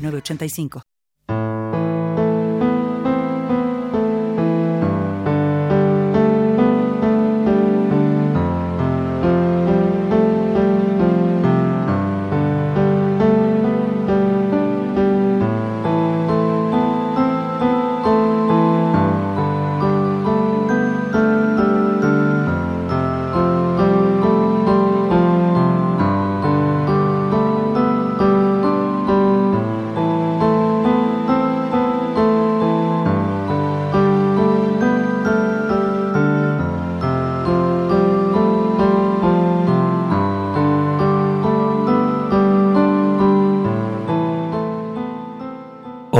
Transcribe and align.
8985. 0.00 0.89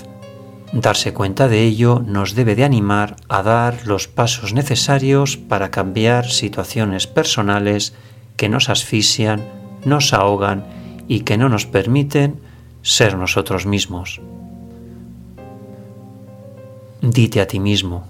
Darse 0.74 1.14
cuenta 1.14 1.48
de 1.48 1.64
ello 1.64 2.04
nos 2.06 2.36
debe 2.36 2.56
de 2.56 2.66
animar 2.66 3.16
a 3.30 3.42
dar 3.42 3.88
los 3.88 4.08
pasos 4.08 4.54
necesarios 4.54 5.38
para 5.38 5.72
cambiar 5.72 6.30
situaciones 6.30 7.08
personales 7.08 7.94
que 8.36 8.50
nos 8.50 8.70
asfixian, 8.70 9.46
nos 9.86 10.14
ahogan 10.14 10.66
y 11.08 11.22
que 11.22 11.38
no 11.38 11.48
nos 11.48 11.66
permiten 11.66 12.42
ser 12.82 13.18
nosotros 13.18 13.66
mismos. 13.66 14.22
Dite 17.02 17.42
a 17.42 17.48
ti 17.48 17.60
mismo, 17.60 18.08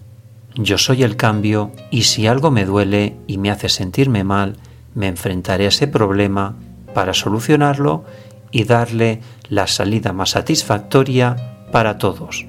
yo 0.57 0.78
soy 0.79 1.03
el 1.03 1.16
cambio 1.16 1.72
y 1.91 2.03
si 2.03 2.25
algo 2.25 2.50
me 2.50 2.66
duele 2.66 3.16
y 3.28 3.38
me 3.38 3.51
hace 3.51 3.69
sentirme 3.69 4.23
mal, 4.23 4.56
me 4.95 5.07
enfrentaré 5.07 5.66
a 5.66 5.69
ese 5.69 5.88
problema 5.88 6.56
para 6.95 7.13
solucionarlo 7.13 8.03
y 8.51 8.63
darle 8.63 9.22
la 9.50 9.68
salida 9.68 10.13
más 10.13 10.31
satisfactoria 10.31 11.35
para 11.72 12.00
todos. 12.00 12.47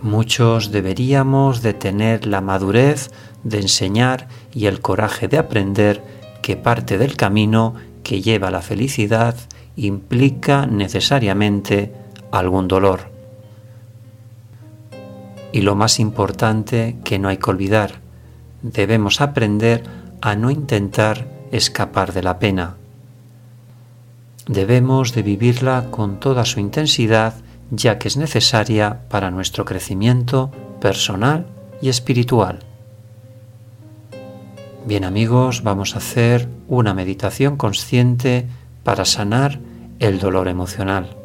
Muchos 0.00 0.70
deberíamos 0.70 1.62
de 1.62 1.74
tener 1.74 2.26
la 2.26 2.40
madurez 2.40 3.10
de 3.42 3.60
enseñar 3.60 4.28
y 4.54 4.66
el 4.66 4.80
coraje 4.80 5.26
de 5.26 5.38
aprender 5.38 6.02
que 6.42 6.56
parte 6.56 6.98
del 6.98 7.16
camino 7.16 7.74
que 8.02 8.20
lleva 8.20 8.48
a 8.48 8.52
la 8.52 8.62
felicidad 8.62 9.36
implica 9.76 10.66
necesariamente 10.66 11.92
algún 12.30 12.68
dolor. 12.68 13.11
Y 15.52 15.60
lo 15.60 15.74
más 15.74 16.00
importante 16.00 16.96
que 17.04 17.18
no 17.18 17.28
hay 17.28 17.36
que 17.36 17.50
olvidar, 17.50 18.00
debemos 18.62 19.20
aprender 19.20 19.84
a 20.22 20.34
no 20.34 20.50
intentar 20.50 21.26
escapar 21.52 22.14
de 22.14 22.22
la 22.22 22.38
pena. 22.38 22.76
Debemos 24.46 25.12
de 25.12 25.22
vivirla 25.22 25.88
con 25.90 26.18
toda 26.18 26.44
su 26.46 26.58
intensidad 26.58 27.34
ya 27.70 27.98
que 27.98 28.08
es 28.08 28.16
necesaria 28.16 29.00
para 29.08 29.30
nuestro 29.30 29.64
crecimiento 29.64 30.50
personal 30.80 31.46
y 31.80 31.88
espiritual. 31.88 32.60
Bien 34.84 35.04
amigos, 35.04 35.62
vamos 35.62 35.94
a 35.94 35.98
hacer 35.98 36.48
una 36.68 36.92
meditación 36.92 37.56
consciente 37.56 38.46
para 38.84 39.04
sanar 39.04 39.60
el 40.00 40.18
dolor 40.18 40.48
emocional 40.48 41.21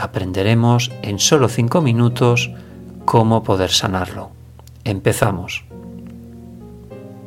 aprenderemos 0.00 0.90
en 1.02 1.18
solo 1.18 1.48
cinco 1.48 1.80
minutos 1.80 2.50
cómo 3.04 3.42
poder 3.42 3.70
sanarlo. 3.70 4.30
Empezamos. 4.84 5.64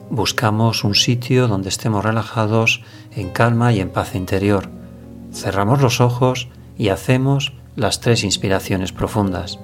Buscamos 0.09 0.83
un 0.83 0.95
sitio 0.95 1.47
donde 1.47 1.69
estemos 1.69 2.03
relajados, 2.03 2.83
en 3.15 3.29
calma 3.29 3.73
y 3.73 3.79
en 3.79 3.89
paz 3.89 4.15
interior. 4.15 4.69
Cerramos 5.31 5.81
los 5.81 6.01
ojos 6.01 6.49
y 6.77 6.89
hacemos 6.89 7.53
las 7.75 7.99
tres 7.99 8.23
inspiraciones 8.23 8.91
profundas. 8.91 9.59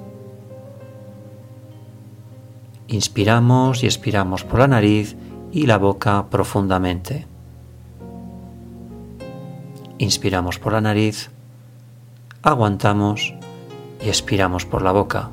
Inspiramos 2.88 3.84
y 3.84 3.86
expiramos 3.86 4.42
por 4.42 4.58
la 4.58 4.68
nariz 4.68 5.16
y 5.52 5.66
la 5.66 5.78
boca 5.78 6.26
profundamente. 6.28 7.26
Inspiramos 9.98 10.58
por 10.58 10.72
la 10.72 10.80
nariz, 10.80 11.30
aguantamos 12.42 13.34
y 14.00 14.08
expiramos 14.08 14.64
por 14.64 14.82
la 14.82 14.92
boca. 14.92 15.30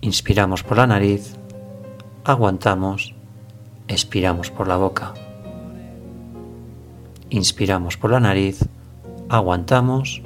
Inspiramos 0.00 0.62
por 0.62 0.78
la 0.78 0.86
nariz, 0.86 1.36
aguantamos, 2.24 3.14
expiramos 3.86 4.50
por 4.50 4.66
la 4.66 4.76
boca. 4.76 5.12
Inspiramos 7.28 7.96
por 7.96 8.12
la 8.12 8.20
nariz, 8.20 8.60
aguantamos, 9.28 10.22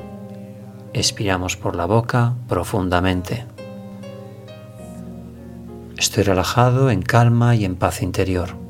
expiramos 0.93 1.57
por 1.57 1.75
la 1.75 1.87
boca 1.87 2.35
profundamente. 2.49 3.47
Estoy 5.97 6.23
relajado, 6.23 6.91
en 6.91 7.03
calma 7.03 7.57
y 7.57 7.65
en 7.65 7.75
paz 7.75 8.03
interior. 8.03 8.68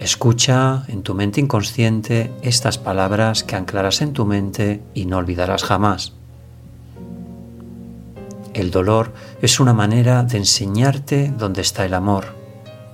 Escucha 0.00 0.84
en 0.88 1.02
tu 1.02 1.14
mente 1.14 1.40
inconsciente 1.40 2.30
estas 2.42 2.76
palabras 2.76 3.44
que 3.44 3.56
anclarás 3.56 4.02
en 4.02 4.12
tu 4.12 4.26
mente 4.26 4.82
y 4.94 5.06
no 5.06 5.16
olvidarás 5.16 5.64
jamás. 5.64 6.12
El 8.52 8.70
dolor 8.70 9.12
es 9.42 9.58
una 9.58 9.72
manera 9.72 10.22
de 10.22 10.38
enseñarte 10.38 11.32
dónde 11.36 11.62
está 11.62 11.84
el 11.86 11.94
amor, 11.94 12.26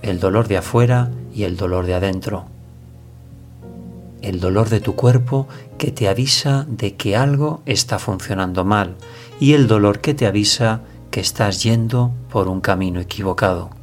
el 0.02 0.20
dolor 0.20 0.46
de 0.46 0.58
afuera 0.58 1.10
y 1.34 1.42
el 1.42 1.56
dolor 1.56 1.86
de 1.86 1.94
adentro. 1.94 2.46
El 4.22 4.38
dolor 4.38 4.68
de 4.68 4.80
tu 4.80 4.94
cuerpo 4.94 5.48
que 5.78 5.90
te 5.90 6.08
avisa 6.08 6.66
de 6.68 6.94
que 6.94 7.16
algo 7.16 7.62
está 7.66 7.98
funcionando 7.98 8.64
mal 8.64 8.96
y 9.40 9.54
el 9.54 9.66
dolor 9.66 10.00
que 10.00 10.14
te 10.14 10.26
avisa 10.26 10.82
que 11.10 11.20
estás 11.20 11.62
yendo 11.64 12.12
por 12.30 12.46
un 12.46 12.60
camino 12.60 13.00
equivocado. 13.00 13.81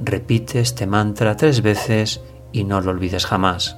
Repite 0.00 0.60
este 0.60 0.86
mantra 0.86 1.36
tres 1.36 1.62
veces 1.62 2.20
y 2.52 2.64
no 2.64 2.80
lo 2.80 2.90
olvides 2.90 3.26
jamás. 3.26 3.76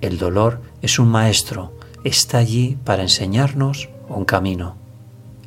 El 0.00 0.18
dolor 0.18 0.60
es 0.80 0.98
un 0.98 1.08
maestro, 1.08 1.72
está 2.04 2.38
allí 2.38 2.78
para 2.84 3.02
enseñarnos 3.02 3.88
un 4.08 4.24
camino, 4.24 4.76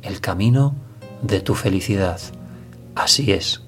el 0.02 0.20
camino 0.20 0.74
de 1.22 1.40
tu 1.40 1.54
felicidad. 1.54 2.20
Así 2.94 3.32
es. 3.32 3.62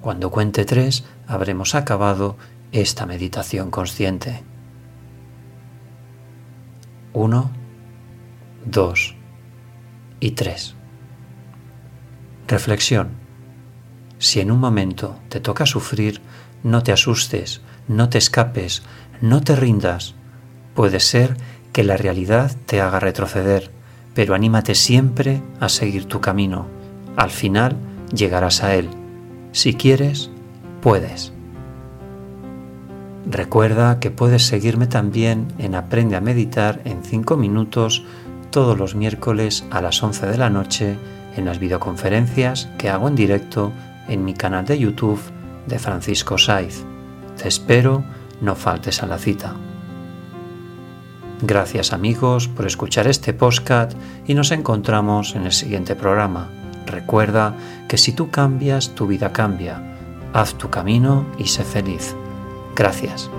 Cuando 0.00 0.30
cuente 0.30 0.64
tres, 0.64 1.04
habremos 1.26 1.74
acabado 1.74 2.36
esta 2.72 3.06
meditación 3.06 3.70
consciente. 3.70 4.42
Uno, 7.12 7.52
2 8.66 9.14
y 10.20 10.30
3. 10.32 10.74
Reflexión. 12.46 13.08
Si 14.18 14.40
en 14.40 14.50
un 14.50 14.60
momento 14.60 15.18
te 15.30 15.40
toca 15.40 15.64
sufrir, 15.64 16.20
no 16.62 16.82
te 16.82 16.92
asustes, 16.92 17.62
no 17.88 18.10
te 18.10 18.18
escapes, 18.18 18.82
no 19.22 19.40
te 19.40 19.56
rindas. 19.56 20.14
Puede 20.74 21.00
ser 21.00 21.36
que 21.72 21.84
la 21.84 21.96
realidad 21.96 22.54
te 22.66 22.82
haga 22.82 23.00
retroceder, 23.00 23.70
pero 24.14 24.34
anímate 24.34 24.74
siempre 24.74 25.42
a 25.58 25.70
seguir 25.70 26.04
tu 26.04 26.20
camino. 26.20 26.66
Al 27.16 27.30
final 27.30 27.76
llegarás 28.14 28.62
a 28.62 28.74
él. 28.74 28.90
Si 29.52 29.74
quieres, 29.74 30.30
puedes. 30.82 31.32
Recuerda 33.26 34.00
que 34.00 34.10
puedes 34.10 34.46
seguirme 34.46 34.86
también 34.86 35.48
en 35.58 35.74
Aprende 35.74 36.16
a 36.16 36.20
Meditar 36.20 36.82
en 36.84 37.02
5 37.02 37.38
minutos 37.38 38.04
todos 38.50 38.78
los 38.78 38.94
miércoles 38.94 39.64
a 39.70 39.80
las 39.80 40.02
11 40.02 40.26
de 40.26 40.38
la 40.38 40.50
noche 40.50 40.98
en 41.36 41.44
las 41.44 41.58
videoconferencias 41.58 42.68
que 42.78 42.90
hago 42.90 43.08
en 43.08 43.14
directo 43.14 43.72
en 44.08 44.24
mi 44.24 44.34
canal 44.34 44.64
de 44.64 44.78
YouTube 44.78 45.20
de 45.66 45.78
Francisco 45.78 46.38
Saiz. 46.38 46.84
Te 47.40 47.48
espero, 47.48 48.04
no 48.40 48.54
faltes 48.54 49.02
a 49.02 49.06
la 49.06 49.18
cita. 49.18 49.54
Gracias 51.42 51.92
amigos 51.92 52.48
por 52.48 52.66
escuchar 52.66 53.06
este 53.06 53.32
podcast 53.34 53.92
y 54.26 54.34
nos 54.34 54.50
encontramos 54.50 55.34
en 55.34 55.44
el 55.44 55.52
siguiente 55.52 55.94
programa. 55.94 56.48
Recuerda 56.86 57.54
que 57.88 57.98
si 57.98 58.12
tú 58.12 58.30
cambias, 58.30 58.94
tu 58.94 59.06
vida 59.06 59.32
cambia. 59.32 59.82
Haz 60.32 60.54
tu 60.54 60.70
camino 60.70 61.26
y 61.38 61.46
sé 61.46 61.64
feliz. 61.64 62.14
Gracias. 62.74 63.30